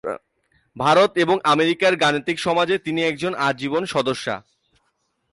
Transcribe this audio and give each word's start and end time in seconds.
ভারত 0.75 1.11
এবং 1.17 1.37
আমেরিকার 1.43 1.93
গাণিতিক 1.95 2.37
সমাজের 2.39 2.79
তিনি 2.83 3.01
একজন 3.03 3.33
আজীবন 3.47 3.83
সদস্যা। 3.85 4.35